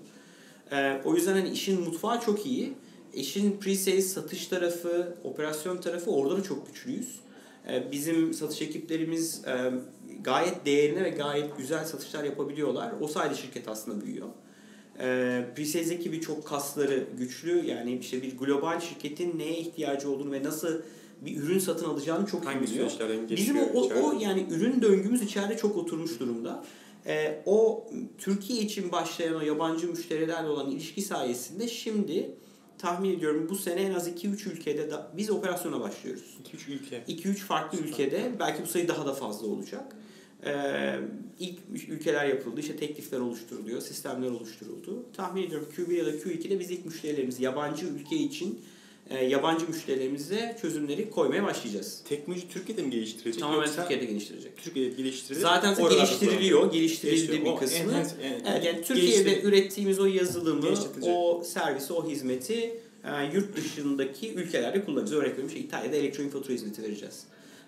Ee, 0.72 1.02
o 1.06 1.16
yüzden 1.16 1.34
hani 1.34 1.50
işin 1.50 1.82
mutfağı 1.82 2.22
çok 2.22 2.46
iyi. 2.46 2.74
İşin 3.14 3.60
pre-sales 3.60 4.02
satış 4.02 4.48
tarafı, 4.48 5.18
operasyon 5.24 5.78
tarafı 5.78 6.12
orada 6.12 6.38
da 6.38 6.44
çok 6.44 6.68
güçlüyüz. 6.68 7.20
Ee, 7.70 7.92
bizim 7.92 8.34
satış 8.34 8.62
ekiplerimiz 8.62 9.46
e, 9.46 9.72
gayet 10.24 10.66
değerine 10.66 11.04
ve 11.04 11.10
gayet 11.10 11.58
güzel 11.58 11.86
satışlar 11.86 12.24
yapabiliyorlar. 12.24 12.94
O 13.02 13.08
sayede 13.08 13.36
şirket 13.36 13.68
aslında 13.68 14.06
büyüyor. 14.06 14.28
Ee, 15.00 15.46
pre-sales 15.56 15.94
ekibi 15.94 16.22
çok 16.22 16.48
kasları 16.48 17.08
güçlü. 17.18 17.66
Yani 17.66 17.98
işte 17.98 18.22
bir 18.22 18.38
global 18.38 18.80
şirketin 18.80 19.40
neye 19.40 19.58
ihtiyacı 19.58 20.12
olduğunu 20.12 20.32
ve 20.32 20.44
nasıl 20.44 20.82
bir 21.22 21.38
ürün 21.38 21.60
satın 21.60 21.86
alacağını 21.86 22.28
çok 22.28 22.44
iyi 22.44 22.46
Hangi 22.46 22.62
biliyor. 22.62 22.90
süreçlerden 22.90 23.30
Bizim 23.30 23.58
o, 23.58 23.64
o, 23.74 23.90
o 24.04 24.20
yani 24.20 24.46
ürün 24.50 24.82
döngümüz 24.82 25.22
içeride 25.22 25.58
çok 25.58 25.78
oturmuş 25.78 26.20
durumda. 26.20 26.64
Ee, 27.06 27.44
o 27.46 27.88
Türkiye 28.18 28.62
için 28.62 28.92
başlayan 28.92 29.36
o 29.36 29.42
yabancı 29.42 29.88
müşterilerle 29.88 30.48
olan 30.48 30.72
ilişki 30.72 31.02
sayesinde 31.02 31.68
şimdi 31.68 32.36
tahmin 32.78 33.18
ediyorum 33.18 33.48
bu 33.50 33.56
sene 33.56 33.82
en 33.82 33.94
az 33.94 34.08
2-3 34.08 34.50
ülkede 34.50 34.92
da 34.92 35.12
biz 35.18 35.30
operasyona 35.30 35.80
başlıyoruz. 35.80 36.38
2-3 36.54 36.72
ülke. 36.72 37.04
2-3 37.08 37.34
farklı 37.34 37.78
ülkede 37.80 38.32
belki 38.40 38.64
bu 38.64 38.68
sayı 38.68 38.88
daha 38.88 39.06
da 39.06 39.14
fazla 39.14 39.48
olacak. 39.48 39.96
Ee, 40.46 41.00
ilk 41.40 41.60
ülkeler 41.90 42.26
yapıldı, 42.26 42.60
işte 42.60 42.76
teklifler 42.76 43.20
oluşturuluyor, 43.20 43.82
sistemler 43.82 44.30
oluşturuldu. 44.30 45.06
Tahmin 45.14 45.44
ediyorum 45.44 45.68
Q1 45.78 45.94
ya 45.94 46.06
da 46.06 46.12
Q2'de 46.12 46.60
biz 46.60 46.72
ilk 46.72 46.86
müşterilerimizi 46.86 47.44
yabancı 47.44 47.86
ülke 47.86 48.16
için 48.16 48.60
e, 49.12 49.26
yabancı 49.26 49.68
müşterilerimize 49.68 50.58
çözümleri 50.62 51.10
koymaya 51.10 51.44
başlayacağız. 51.44 52.02
Teknoloji 52.10 52.50
Türkiye'de 52.50 52.82
mi 52.82 52.90
geliştirecek? 52.90 53.42
Tamamen 53.42 53.62
yoksa 53.62 53.82
Türkiye'de 53.82 54.06
geliştirecek. 54.06 54.58
Türkiye'de 54.58 54.96
geliştirilir. 54.96 55.42
Zaten 55.42 55.76
geliştiriliyor, 55.90 56.72
geliştirildi 56.72 57.46
bir 57.46 57.56
kısmı. 57.56 57.92
yani 57.94 58.06
Evet, 58.46 58.66
yani 58.66 58.82
Türkiye'de 58.82 59.42
ürettiğimiz 59.42 60.00
o 60.00 60.06
yazılımı, 60.06 60.68
o 61.02 61.44
servisi, 61.46 61.94
o 61.94 62.10
hizmeti 62.10 62.80
e, 63.04 63.34
yurt 63.34 63.56
dışındaki 63.56 64.34
ülkelerde 64.34 64.86
kullanacağız. 64.86 65.14
Örnek 65.14 65.32
veriyorum 65.32 65.48
işte 65.48 65.60
İtalya'da 65.60 65.96
elektronik 65.96 66.34
fatura 66.34 66.54
hizmeti 66.54 66.84
vereceğiz. 66.84 67.24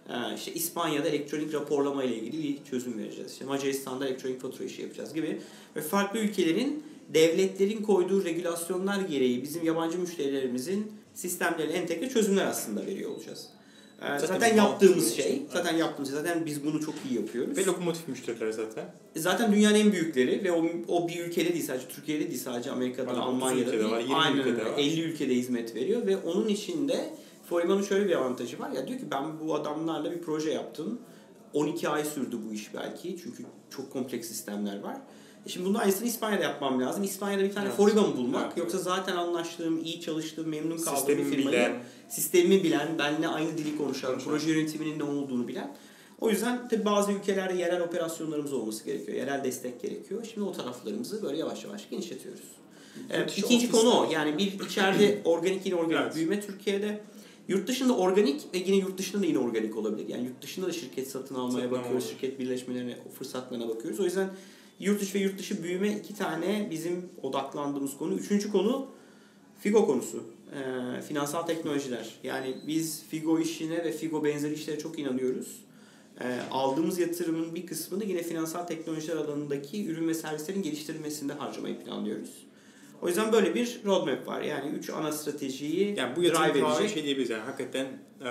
E, 0.09 0.35
işte 0.35 0.53
İspanya'da 0.53 1.07
elektronik 1.07 1.53
raporlama 1.53 2.03
ile 2.03 2.15
ilgili 2.15 2.43
bir 2.43 2.63
çözüm 2.69 2.97
vereceğiz. 2.97 3.31
İşte 3.31 3.45
Macaristan'da 3.45 4.07
elektronik 4.07 4.41
fatura 4.41 4.63
işi 4.63 4.81
yapacağız 4.81 5.13
gibi. 5.13 5.41
Ve 5.75 5.81
farklı 5.81 6.19
ülkelerin 6.19 6.83
devletlerin 7.13 7.81
koyduğu 7.81 8.25
regülasyonlar 8.25 9.01
gereği 9.01 9.43
bizim 9.43 9.65
yabancı 9.65 10.00
müşterilerimizin 10.00 11.02
sistemlerine 11.13 11.74
entegre 11.74 12.10
çözümler 12.10 12.46
aslında 12.46 12.86
veriyor 12.86 13.12
olacağız. 13.12 13.48
E, 14.01 14.05
Zaten 14.20 14.27
Zaten, 14.27 14.55
yaptığımız 14.58 15.13
şey, 15.13 15.32
olsun. 15.34 15.48
zaten 15.53 15.75
yaptığımız 15.77 16.10
şey, 16.12 16.17
zaten 16.20 16.46
biz 16.46 16.65
bunu 16.65 16.82
çok 16.82 16.96
iyi 17.10 17.15
yapıyoruz. 17.22 17.58
Ve 17.58 17.65
lokomotif 17.65 18.08
müşteriler 18.08 18.51
zaten. 18.51 18.86
Zaten 19.15 19.51
dünyanın 19.53 19.75
en 19.75 19.91
büyükleri 19.91 20.43
ve 20.43 20.51
o, 20.51 20.65
o 20.88 21.08
bir 21.08 21.25
ülkede 21.25 21.53
değil 21.53 21.65
sadece 21.65 21.88
Türkiye'de 21.88 22.27
değil 22.27 22.39
sadece 22.39 22.72
Amerika'da, 22.72 23.12
30 23.12 23.22
Almanya'da 23.24 23.72
değil. 23.72 23.84
var, 23.91 24.00
20 24.00 24.15
Aynen 24.15 24.38
ülkede 24.38 24.65
var. 24.65 24.77
50 24.77 25.01
ülkede 25.01 25.36
hizmet 25.36 25.75
veriyor 25.75 26.08
ve 26.08 26.17
onun 26.17 26.48
içinde 26.48 27.10
Foriba'nın 27.50 27.84
şöyle 27.84 28.05
bir 28.08 28.15
avantajı 28.15 28.60
var. 28.60 28.72
Ya 28.72 28.88
diyor 28.88 29.00
ki 29.00 29.05
ben 29.12 29.39
bu 29.39 29.55
adamlarla 29.55 30.12
bir 30.12 30.22
proje 30.22 30.51
yaptım. 30.51 31.00
12 31.53 31.89
ay 31.89 32.05
sürdü 32.05 32.36
bu 32.50 32.53
iş 32.53 32.74
belki 32.74 33.17
çünkü 33.24 33.43
çok 33.70 33.91
kompleks 33.93 34.27
sistemler 34.27 34.79
var. 34.79 34.98
Şimdi 35.47 35.65
bunun 35.65 35.79
aynısını 35.79 36.07
İspanya'da 36.07 36.43
yapmam 36.43 36.81
lazım. 36.81 37.03
İspanya'da 37.03 37.43
bir 37.43 37.53
tane 37.53 37.67
Evet. 37.79 37.95
Mı 37.95 38.17
bulmak 38.17 38.45
Evet. 38.47 38.57
yoksa 38.57 38.77
zaten 38.77 39.15
anlaştığım, 39.15 39.83
iyi 39.83 40.01
çalıştığım, 40.01 40.47
memnun 40.50 40.77
kaldığım 40.77 40.95
Sistemi 40.97 41.19
bir 41.19 41.23
firmayı 41.35 41.47
bilen. 41.57 41.83
sistemimi 42.09 42.63
bilen, 42.63 42.88
benimle 43.00 43.27
aynı 43.27 43.57
dili 43.57 43.77
konuşan, 43.77 44.12
Konuşan. 44.12 44.29
proje 44.29 44.51
yönetiminin 44.51 45.00
ne 45.00 45.03
olduğunu 45.03 45.47
bilen. 45.47 45.75
O 46.21 46.29
yüzden 46.29 46.67
tabii 46.69 46.85
bazı 46.85 47.12
ülkelerde 47.12 47.57
yerel 47.57 47.81
operasyonlarımız 47.81 48.53
olması 48.53 48.85
gerekiyor. 48.85 49.17
Yerel 49.17 49.43
destek 49.43 49.81
gerekiyor. 49.81 50.25
Şimdi 50.33 50.47
o 50.47 50.51
taraflarımızı 50.51 51.23
böyle 51.23 51.38
yavaş 51.38 51.63
yavaş 51.63 51.89
genişletiyoruz. 51.89 52.41
Evet, 53.09 53.29
dışı 53.29 53.41
ikinci 53.41 53.71
konu 53.71 53.89
o. 54.00 54.09
Yani 54.12 54.38
bir 54.38 54.59
içeride 54.65 55.21
organik 55.25 55.65
inorganik 55.67 56.01
Evet. 56.03 56.15
büyüme 56.15 56.41
Türkiye'de. 56.41 57.01
Yurt 57.47 57.67
dışında 57.67 57.95
organik 57.97 58.41
ve 58.53 58.57
yine 58.57 58.75
yurt 58.75 58.97
dışında 58.97 59.21
da 59.21 59.25
inorganik 59.25 59.77
olabilir. 59.77 60.07
Yani 60.07 60.25
yurt 60.25 60.41
dışında 60.41 60.67
da 60.67 60.71
şirket 60.71 61.07
satın 61.12 61.35
almaya 61.35 61.51
Satın 61.51 61.71
bakıyoruz. 61.71 62.03
alma. 62.03 62.13
Şirket 62.13 62.39
birleşmelerine, 62.39 62.97
o 63.09 63.12
fırsatlarına 63.13 63.69
bakıyoruz. 63.69 64.00
O 64.00 64.03
yüzden 64.03 64.29
yurt 64.80 65.01
dışı 65.01 65.13
ve 65.13 65.20
yurt 65.20 65.39
dışı 65.39 65.63
büyüme 65.63 65.98
iki 65.98 66.15
tane 66.15 66.68
bizim 66.72 67.10
odaklandığımız 67.22 67.98
konu. 67.98 68.13
Üçüncü 68.13 68.51
konu 68.51 68.88
Figo 69.60 69.86
konusu. 69.86 70.24
Ee, 70.53 71.01
finansal 71.01 71.42
teknolojiler. 71.42 72.15
Yani 72.24 72.56
biz 72.68 73.03
Figo 73.10 73.39
işine 73.39 73.84
ve 73.84 73.92
Figo 73.92 74.24
benzeri 74.24 74.53
işlere 74.53 74.80
çok 74.80 75.00
inanıyoruz. 75.00 75.63
Ee, 76.22 76.39
aldığımız 76.51 77.00
yatırımın 77.00 77.56
bir 77.56 77.65
kısmını 77.65 78.06
yine 78.06 78.24
finansal 78.24 78.63
teknolojiler 78.63 79.15
alanındaki 79.15 79.88
ürün 79.88 80.08
ve 80.08 80.13
servislerin 80.13 80.63
geliştirilmesinde 80.63 81.34
harcamayı 81.34 81.80
planlıyoruz. 81.80 82.46
O 83.03 83.07
yüzden 83.07 83.31
böyle 83.31 83.55
bir 83.55 83.81
roadmap 83.86 84.27
var. 84.27 84.41
Yani 84.41 84.69
üç 84.69 84.89
ana 84.89 85.12
stratejiyi 85.12 85.95
Yani 85.98 86.15
bu 86.15 86.22
drive 86.22 86.27
yatırım 86.27 86.72
edecek. 86.72 86.89
şey 86.89 87.03
diyebiliriz 87.03 87.29
yani 87.29 87.41
hakikaten 87.41 87.86
e, 88.25 88.29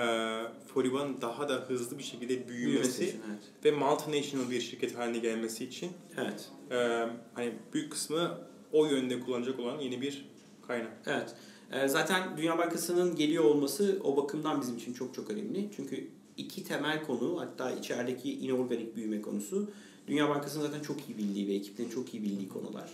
Foriba'nın 0.73 1.21
daha 1.21 1.49
da 1.49 1.53
hızlı 1.53 1.97
bir 1.97 2.03
şekilde 2.03 2.49
büyümesi 2.49 3.03
için, 3.05 3.21
evet. 3.29 3.43
ve 3.65 3.71
multinational 3.71 4.49
bir 4.49 4.61
şirket 4.61 4.97
haline 4.97 5.17
gelmesi 5.17 5.65
için 5.65 5.91
Evet. 6.17 6.49
e, 6.71 7.07
hani 7.33 7.53
büyük 7.73 7.91
kısmı 7.91 8.37
o 8.71 8.85
yönde 8.85 9.19
kullanacak 9.19 9.59
olan 9.59 9.79
yeni 9.79 10.01
bir 10.01 10.25
kaynak. 10.67 10.91
Evet. 11.05 11.35
Ee, 11.71 11.87
Zaten 11.87 12.37
Dünya 12.37 12.57
Bankası'nın 12.57 13.15
geliyor 13.15 13.43
olması 13.43 13.99
o 14.03 14.17
bakımdan 14.17 14.61
bizim 14.61 14.77
için 14.77 14.93
çok 14.93 15.13
çok 15.13 15.29
önemli. 15.29 15.69
Çünkü 15.75 16.07
iki 16.37 16.63
temel 16.63 17.03
konu 17.03 17.39
hatta 17.41 17.71
içerideki 17.71 18.33
inorganik 18.33 18.95
büyüme 18.95 19.21
konusu 19.21 19.71
Dünya 20.07 20.29
Bankası'nın 20.29 20.65
zaten 20.65 20.79
çok 20.81 21.09
iyi 21.09 21.17
bildiği 21.17 21.47
ve 21.47 21.53
ekiplerin 21.53 21.89
çok 21.89 22.13
iyi 22.13 22.23
bildiği 22.23 22.49
konular. 22.49 22.89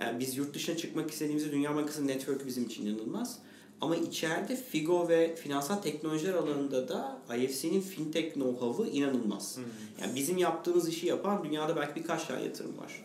Ee, 0.00 0.18
Biz 0.20 0.36
yurt 0.36 0.54
dışına 0.54 0.76
çıkmak 0.76 1.10
istediğimizde 1.10 1.52
Dünya 1.52 1.74
Bankası'nın 1.76 2.08
network 2.08 2.46
bizim 2.46 2.64
için 2.64 2.86
inanılmaz. 2.86 3.38
Ama 3.80 3.96
içeride 3.96 4.56
Figo 4.56 5.08
ve 5.08 5.34
finansal 5.36 5.76
teknolojiler 5.76 6.34
alanında 6.34 6.88
da 6.88 7.18
IFC'nin 7.36 7.80
fintech 7.80 8.34
know-how'ı 8.34 8.88
inanılmaz. 8.90 9.58
Yani 10.00 10.14
bizim 10.14 10.38
yaptığımız 10.38 10.88
işi 10.88 11.06
yapan 11.06 11.44
dünyada 11.44 11.76
belki 11.76 11.94
birkaç 12.00 12.26
tane 12.26 12.44
yatırım 12.44 12.78
var. 12.78 13.04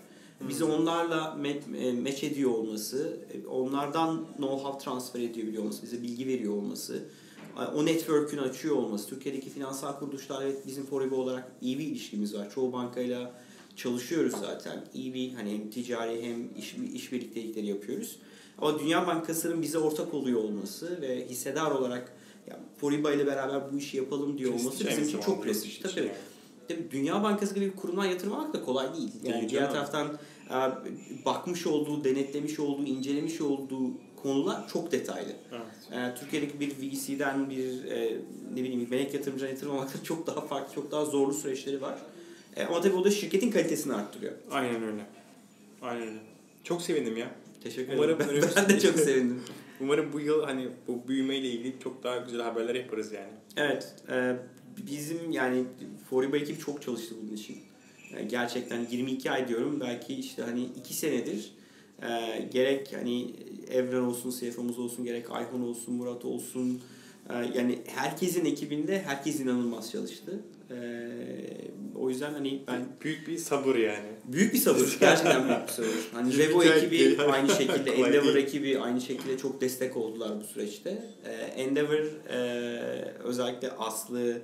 Bizi 0.50 0.63
onlarla 0.63 1.38
me- 1.41 2.22
e, 2.24 2.27
ediyor 2.27 2.51
olması, 2.51 3.17
e, 3.34 3.48
onlardan 3.48 4.25
know-how 4.39 4.79
transfer 4.84 5.19
edebiliyor 5.19 5.63
olması, 5.63 5.84
bize 5.84 6.01
bilgi 6.01 6.27
veriyor 6.27 6.53
olması, 6.53 7.03
e, 7.60 7.62
o 7.62 7.86
network'ün 7.86 8.38
açıyor 8.38 8.75
olması, 8.75 9.10
Türkiye'deki 9.10 9.50
finansal 9.50 10.00
kuruluşlar 10.00 10.41
evet 10.41 10.67
bizim 10.67 10.86
Foriba 10.86 11.15
olarak 11.15 11.51
iyi 11.62 11.79
bir 11.79 11.84
ilişkimiz 11.84 12.36
var. 12.36 12.51
Çoğu 12.55 12.74
bankayla 12.74 13.34
çalışıyoruz 13.79 14.33
zaten. 14.41 14.83
İyi 14.93 15.13
bir 15.13 15.33
hani 15.33 15.53
hem 15.53 15.69
ticari 15.69 16.24
hem 16.24 16.57
iş, 16.57 16.75
iş 16.93 17.12
birliktelikleri 17.12 17.65
yapıyoruz. 17.65 18.19
Ama 18.57 18.79
Dünya 18.79 19.07
Bankası'nın 19.07 19.62
bize 19.62 19.77
ortak 19.77 20.13
oluyor 20.13 20.43
olması 20.43 21.01
ve 21.01 21.27
hissedar 21.29 21.71
olarak 21.71 22.13
ya 22.48 22.59
Foriba 22.77 23.12
ile 23.12 23.27
beraber 23.27 23.74
bu 23.74 23.77
işi 23.77 23.98
yapalım 23.98 24.38
diyor 24.38 24.53
olması 24.53 24.69
Prestij 24.69 24.88
bizim 24.88 25.03
aynı 25.03 25.09
için 25.09 25.19
çok 25.19 25.43
prestij. 25.43 25.79
Tabii, 25.79 26.00
yani. 26.00 26.12
Tabii 26.67 26.91
Dünya 26.91 27.24
Bankası 27.24 27.55
gibi 27.55 27.65
bir 27.65 27.75
kurumdan 27.75 28.05
yatırım 28.05 28.33
almak 28.33 28.53
da 28.53 28.62
kolay 28.62 28.93
değil. 28.93 29.12
Yani 29.24 29.36
Değil 29.36 29.50
diğer 29.50 29.71
taraftan 29.71 30.07
e, 30.50 30.55
bakmış 31.25 31.67
olduğu, 31.67 32.03
denetlemiş 32.03 32.59
olduğu, 32.59 32.83
incelemiş 32.83 33.41
olduğu 33.41 33.91
konular 34.24 34.67
çok 34.67 34.91
detaylı. 34.91 35.31
Evet. 35.51 36.15
E, 36.15 36.19
Türkiye'deki 36.19 36.59
bir 36.59 36.69
VC'den 36.69 37.50
bir 37.50 37.86
e, 37.86 38.17
ne 38.53 38.63
bileyim 38.63 38.88
melek 38.89 39.13
yatırımcıdan 39.13 39.50
yatırım 39.50 39.71
almakta 39.71 40.03
çok 40.03 40.27
daha 40.27 40.41
farklı, 40.41 40.75
çok 40.75 40.91
daha 40.91 41.05
zorlu 41.05 41.33
süreçleri 41.33 41.81
var. 41.81 42.00
E, 42.59 42.65
ama 42.65 42.81
tabii 42.81 42.95
o 42.95 43.03
da 43.03 43.11
şirketin 43.11 43.51
kalitesini 43.51 43.93
arttırıyor. 43.93 44.33
Aynen 44.51 44.83
öyle. 44.83 45.05
Aynen 45.81 46.07
öyle. 46.07 46.19
Çok 46.63 46.81
sevindim 46.81 47.17
ya. 47.17 47.31
Teşekkür 47.63 47.93
Umarım 47.93 48.15
ederim. 48.15 48.19
Ben, 48.29 48.35
önümüzdeki 48.35 48.55
ben 48.55 48.69
de 48.69 48.79
çok 48.79 48.91
işte- 48.95 49.05
sevindim. 49.05 49.41
Umarım 49.81 50.13
bu 50.13 50.19
yıl 50.19 50.43
hani 50.43 50.67
bu 50.87 51.07
büyümeyle 51.07 51.47
ilgili 51.49 51.73
çok 51.83 52.03
daha 52.03 52.17
güzel 52.17 52.41
haberler 52.41 52.75
yaparız 52.75 53.11
yani. 53.11 53.31
Evet. 53.57 53.95
e, 54.09 54.35
bizim 54.87 55.31
yani 55.31 55.63
Foriba 56.09 56.37
ekibi 56.37 56.59
çok 56.59 56.81
çalıştı 56.81 57.15
bunun 57.23 57.33
için. 57.35 57.57
E, 58.17 58.23
gerçekten 58.23 58.87
22 58.91 59.31
ay 59.31 59.47
diyorum. 59.47 59.79
Belki 59.79 60.15
işte 60.15 60.41
hani 60.43 60.63
2 60.65 60.93
senedir 60.93 61.51
e, 62.01 62.41
gerek 62.53 62.93
hani 62.99 63.33
Evren 63.71 64.01
olsun, 64.01 64.33
CFO'muz 64.39 64.79
olsun, 64.79 65.05
gerek 65.05 65.31
Ayhan 65.31 65.61
olsun, 65.61 65.93
Murat 65.93 66.25
olsun. 66.25 66.81
e, 67.29 67.33
yani 67.33 67.79
herkesin 67.85 68.45
ekibinde 68.45 69.01
herkes 69.01 69.39
inanılmaz 69.39 69.91
çalıştı. 69.91 70.39
E, 70.71 70.75
o 71.95 72.09
yüzden 72.09 72.33
hani 72.33 72.61
ben 72.67 72.85
Büyük 73.03 73.27
bir 73.27 73.38
sabır 73.38 73.75
yani. 73.75 74.09
Büyük 74.25 74.53
bir 74.53 74.57
sabır. 74.59 74.97
Gerçekten 74.99 75.47
büyük 75.47 75.67
bir 75.67 75.73
sabır. 75.73 75.89
Hani 76.13 76.38
Revo 76.38 76.61
bir- 76.61 76.71
ekibi 76.71 77.21
aynı 77.21 77.49
şekilde, 77.49 77.91
Endeavor 77.95 78.35
ekibi 78.35 78.79
aynı 78.79 79.01
şekilde 79.01 79.38
çok 79.38 79.61
destek 79.61 79.97
oldular 79.97 80.31
bu 80.39 80.43
süreçte. 80.43 81.03
Ee, 81.25 81.31
Endeavor 81.61 82.29
e, 82.29 82.38
özellikle 83.23 83.71
Aslı, 83.71 84.41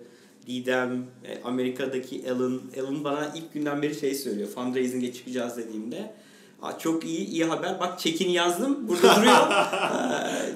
Didem, 0.48 1.06
e, 1.26 1.42
Amerika'daki 1.44 2.32
Alan, 2.32 2.62
Alan 2.82 3.04
bana 3.04 3.32
ilk 3.36 3.54
günden 3.54 3.82
beri 3.82 3.96
şey 3.96 4.16
söylüyor. 4.16 4.50
Fundraising'e 4.50 5.14
çıkacağız 5.14 5.58
dediğimde. 5.58 6.14
Aa, 6.62 6.80
çok 6.80 7.06
iyi, 7.06 7.28
iyi 7.28 7.46
haber. 7.46 7.80
Bak 7.80 8.00
çekini 8.00 8.34
yazdım. 8.34 8.88
Burada 8.88 9.16
duruyor. 9.16 9.36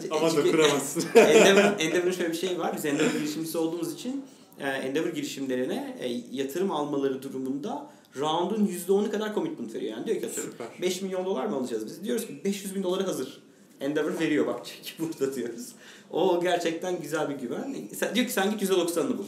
Ee, 0.03 0.09
Ama 0.11 0.35
dokuramazsın. 0.35 1.03
Endeavor, 1.15 1.79
Endeavor'ın 1.79 2.11
şöyle 2.11 2.29
bir 2.31 2.37
şey 2.37 2.59
var. 2.59 2.73
Biz 2.77 2.85
Endeavor 2.85 3.11
girişimcisi 3.11 3.57
olduğumuz 3.57 3.93
için 3.93 4.09
e, 4.11 4.38
Endeavor 4.67 5.09
girişimlerine 5.09 5.97
e, 5.99 6.07
yatırım 6.31 6.71
almaları 6.71 7.23
durumunda 7.23 7.89
round'un 8.17 8.67
%10'u 8.67 9.11
kadar 9.11 9.33
commitment 9.33 9.73
veriyor. 9.73 9.91
Yani 9.91 10.05
diyor 10.05 10.21
ki 10.21 10.27
atıyorum 10.27 10.51
Süper. 10.51 10.67
5 10.81 11.01
milyon 11.01 11.25
dolar 11.25 11.45
mı 11.45 11.55
alacağız 11.55 11.85
biz? 11.85 12.03
Diyoruz 12.03 12.27
ki 12.27 12.41
500 12.45 12.75
bin 12.75 12.83
doları 12.83 13.03
hazır. 13.03 13.41
Endeavor 13.81 14.19
veriyor 14.19 14.47
bak 14.47 14.65
çek 14.65 14.95
burada 14.99 15.35
diyoruz. 15.35 15.71
O 16.11 16.41
gerçekten 16.41 17.01
güzel 17.01 17.29
bir 17.29 17.35
güven. 17.35 17.75
Sen, 17.95 18.15
diyor 18.15 18.25
ki 18.25 18.33
sen 18.33 18.51
git 18.51 18.69
%90'ını 18.69 19.17
bul. 19.17 19.25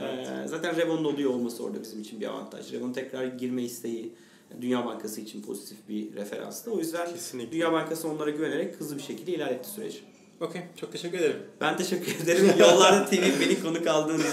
Evet. 0.00 0.28
Ee, 0.28 0.48
zaten 0.48 0.76
Revon'un 0.76 1.04
oluyor 1.04 1.30
olması 1.30 1.64
orada 1.64 1.82
bizim 1.82 2.00
için 2.00 2.20
bir 2.20 2.26
avantaj. 2.26 2.72
Revon 2.72 2.92
tekrar 2.92 3.24
girme 3.24 3.62
isteği 3.62 4.12
Dünya 4.60 4.86
Bankası 4.86 5.20
için 5.20 5.42
pozitif 5.42 5.88
bir 5.88 6.14
referanstı. 6.14 6.72
O 6.72 6.78
yüzden 6.78 7.12
Kesinlikle. 7.12 7.52
Dünya 7.52 7.72
Bankası 7.72 8.08
onlara 8.08 8.30
güvenerek 8.30 8.80
hızlı 8.80 8.96
bir 8.96 9.02
şekilde 9.02 9.32
ilerletti 9.32 9.68
süreci. 9.68 9.98
Okey. 10.40 10.62
Çok 10.80 10.92
teşekkür 10.92 11.18
ederim. 11.18 11.36
Ben 11.60 11.76
teşekkür 11.76 12.24
ederim. 12.24 12.52
Yollarda 12.58 13.06
TV 13.06 13.40
beni 13.40 13.62
konuk 13.62 13.86
aldığın 13.86 14.18
için 14.18 14.30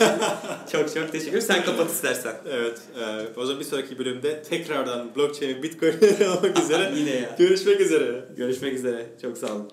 çok 0.71 0.93
çok 0.93 1.11
teşekkür 1.11 1.29
ederim. 1.29 1.41
Sen 1.41 1.65
kapat 1.65 1.91
istersen. 1.91 2.35
Evet. 2.51 2.81
E, 2.99 3.39
o 3.39 3.45
zaman 3.45 3.59
bir 3.59 3.65
sonraki 3.65 3.99
bölümde 3.99 4.43
tekrardan 4.43 5.15
blockchain 5.15 5.55
ve 5.57 5.63
bitcoin 5.63 5.93
olmak 6.37 6.59
üzere. 6.63 6.91
Yine 6.95 7.09
ya. 7.09 7.35
Görüşmek 7.37 7.81
üzere. 7.81 8.25
Görüşmek 8.37 8.73
üzere. 8.73 9.05
Çok 9.21 9.37
sağ 9.37 9.47
olun. 9.47 9.69